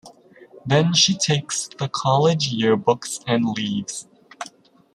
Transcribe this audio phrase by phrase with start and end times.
[0.65, 4.07] Then she takes the college yearbooks and leaves.